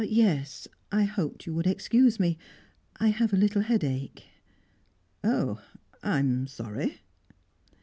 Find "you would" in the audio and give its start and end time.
1.45-1.67